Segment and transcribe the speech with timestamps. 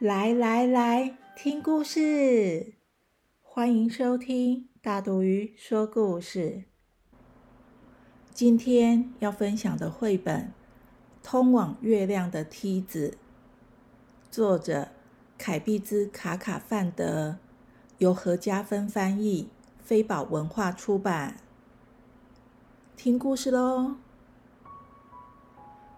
[0.00, 2.72] 来来来，听故事！
[3.42, 6.64] 欢迎收听大肚鱼说故事。
[8.32, 10.54] 今天要分享的绘本
[11.22, 13.18] 《通往月亮的梯子》，
[14.34, 14.88] 作者
[15.36, 17.36] 凯碧兹·卡卡范德，
[17.98, 21.36] 由何家芬翻译，飞宝文化出版。
[22.96, 23.96] 听故事喽！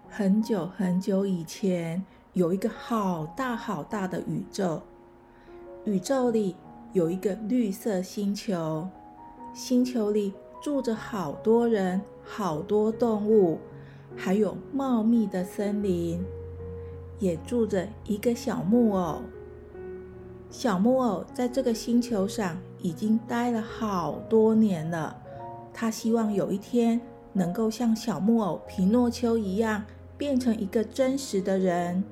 [0.08, 2.04] 很久很久以前。
[2.34, 4.80] 有一个好大好大的宇宙，
[5.84, 6.56] 宇宙里
[6.94, 8.88] 有一个绿色星球，
[9.52, 13.58] 星球里住着好多人、好多动物，
[14.16, 16.24] 还有茂密的森林，
[17.18, 19.20] 也住着一个小木偶。
[20.48, 25.14] 小木偶在这个星球上已经待了好多年了，
[25.74, 26.98] 他希望有一天
[27.34, 29.84] 能够像小木偶皮诺丘一样，
[30.16, 32.02] 变成一个真实的人。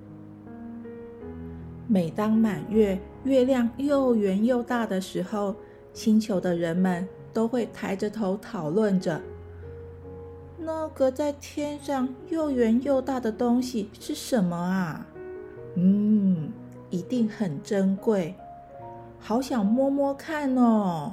[1.92, 5.56] 每当满月，月亮又圆又大的时候，
[5.92, 9.20] 星球的人们都会抬着头讨论着：
[10.56, 15.04] 那个在天上又圆又大的东西是什么啊？
[15.74, 16.52] 嗯，
[16.90, 18.36] 一定很珍贵，
[19.18, 21.12] 好想摸摸看哦。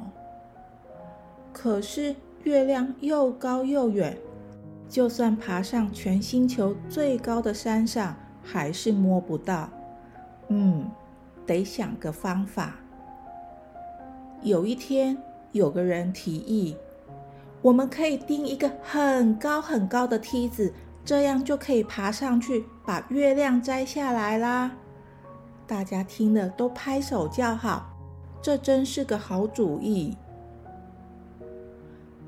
[1.52, 4.16] 可是月亮又高又远，
[4.88, 9.72] 就算爬上全星球最高的山上，还是摸不到。
[10.50, 10.90] 嗯，
[11.46, 12.76] 得想个方法。
[14.42, 15.18] 有一天，
[15.52, 16.78] 有个人提议，
[17.62, 24.72] 我们可以钉一个很高很高的梯子，这样就可以爬上去，把月亮摘下来啦。
[25.66, 27.90] 大家听了都拍手叫好，
[28.42, 30.16] 这真是个好主意。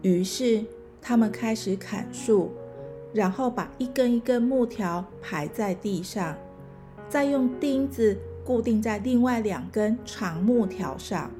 [0.01, 0.65] 于是，
[1.01, 2.51] 他们开始砍树，
[3.13, 6.35] 然后把一根一根木条排在地上。
[7.09, 8.15] 再用钉子
[8.45, 11.31] 固定在另外两根长木条上。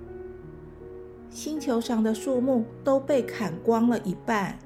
[1.29, 4.57] 星球上的树木都被砍光了一半，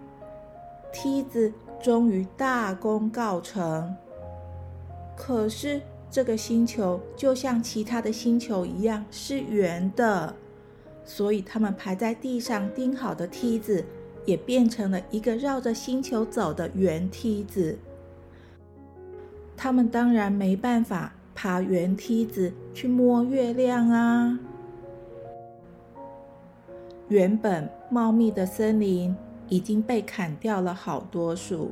[0.94, 3.94] 梯子终于大功告成。
[5.16, 10.34] 可是这个星球就像其他的星球一样是圆的，
[11.04, 13.84] 所以他们排在地上钉好的梯子
[14.26, 17.78] 也变成了一个绕着星球走的圆梯子。
[19.64, 24.38] 他们当然没办法爬圆梯子去摸月亮啊！
[27.08, 29.16] 原本茂密的森林
[29.48, 31.72] 已经被砍掉了好多树，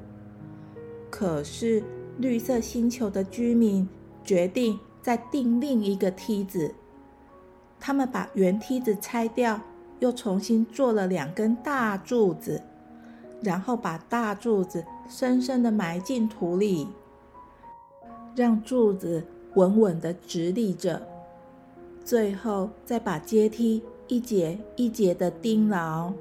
[1.10, 1.84] 可是
[2.18, 3.90] 绿色星球的居民
[4.24, 6.74] 决定再定另一个梯子。
[7.78, 9.60] 他们把圆梯子拆掉，
[10.00, 12.62] 又重新做了两根大柱子，
[13.44, 16.88] 然后把大柱子深深的埋进土里。
[18.36, 19.24] 让柱子
[19.56, 21.02] 稳稳的直立着，
[22.04, 26.14] 最后再把阶梯一节一节的钉牢。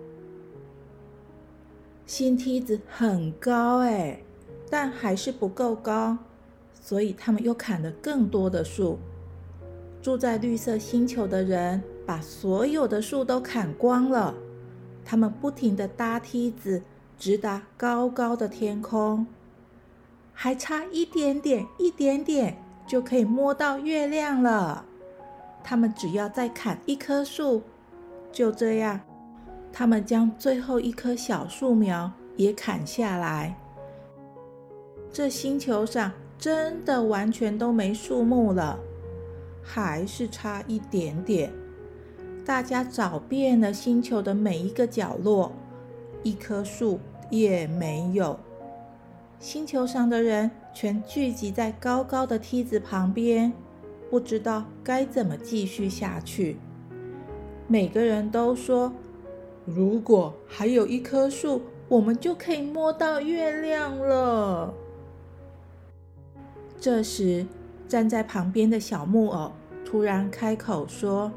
[2.06, 4.21] 新梯子很高哎，
[4.69, 6.19] 但还是不够高，
[6.81, 8.98] 所以他们又砍了更多的树。
[10.03, 14.34] 住在绿色星球的人把所有的树都砍光了，
[15.04, 16.82] 他们不停的搭梯子，
[17.16, 19.27] 直达高高的天空。
[20.42, 22.56] 还差一点点，一点点
[22.86, 24.86] 就可以摸到月亮了。
[25.62, 27.62] 他们只要再砍一棵树，
[28.32, 28.98] 就这样，
[29.70, 33.54] 他们将最后一棵小树苗也砍下来。
[35.12, 38.78] 这星球上真的完全都没树木了，
[39.62, 41.53] 还是差一点点。
[42.47, 45.53] 大家找遍了星球的每一个角落，
[46.22, 46.98] 一棵树
[47.28, 48.41] 也没有。
[49.41, 53.51] 星球上的人全聚集在高高的梯子旁边，
[54.10, 56.59] 不知道该怎么继续下去。
[57.66, 58.92] 每个人都说
[59.65, 64.75] ：“如果还有一棵树，我们就可以摸到月亮了。”
[66.78, 67.47] 这时，
[67.89, 69.53] 站在旁边的小木偶
[69.87, 71.33] 突然开口说：“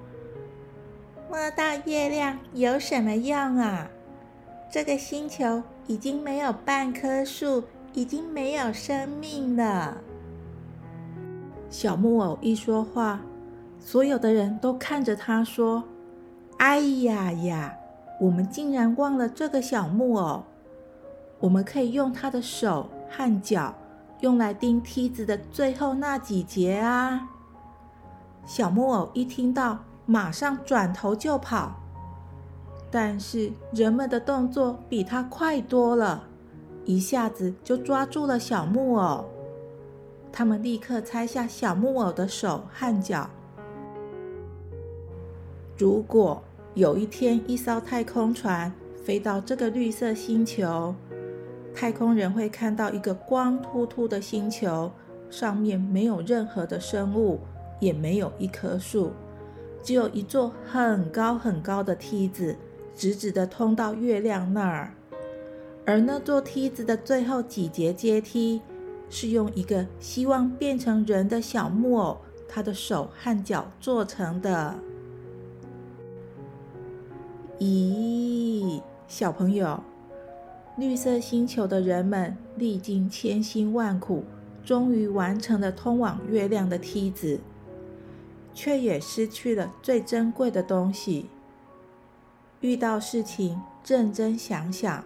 [1.31, 3.89] 摸到月亮有什么用啊？
[4.69, 9.97] 这个星球已经没有半棵树。”已经没有生命了。
[11.69, 13.21] 小木偶一说话，
[13.79, 15.83] 所有的人都看着他说
[16.57, 17.75] ：“哎呀呀，
[18.19, 20.43] 我们竟然忘了这个小木偶！
[21.39, 23.73] 我们可以用他的手和脚，
[24.21, 27.29] 用来钉梯子的最后那几节啊！”
[28.45, 31.75] 小木偶一听到，马上转头就跑。
[32.91, 36.23] 但是人们的动作比他快多了，
[36.85, 39.25] 一下子就抓住了小木偶。
[40.31, 43.29] 他们立刻拆下小木偶的手和脚。
[45.77, 46.41] 如果
[46.73, 48.71] 有一天一艘太空船
[49.03, 50.95] 飞到这个绿色星球，
[51.73, 54.91] 太空人会看到一个光秃秃的星球，
[55.29, 57.39] 上面没有任何的生物，
[57.79, 59.11] 也没有一棵树，
[59.83, 62.55] 只有一座很高很高的梯子，
[62.95, 64.93] 直直的通到月亮那儿。
[65.85, 68.61] 而那座梯子的最后几节阶梯。
[69.09, 72.17] 是用一个希望变成人的小木偶，
[72.49, 74.73] 他的手和脚做成的。
[77.59, 79.83] 咦，小朋友，
[80.79, 84.23] 绿色星球的人们历经千辛万苦，
[84.65, 87.39] 终于完成了通往月亮的梯子，
[88.51, 91.29] 却也失去了最珍贵的东西。
[92.61, 95.05] 遇到事情，认真想想，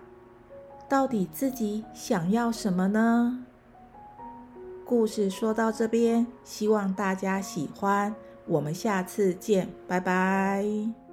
[0.89, 3.45] 到底自己想要什么呢？
[4.85, 8.15] 故事说到这边，希望大家喜欢。
[8.45, 11.06] 我们下次见，拜拜。